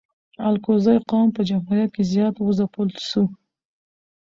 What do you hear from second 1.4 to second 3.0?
جمهوریت کی زیات و ځپل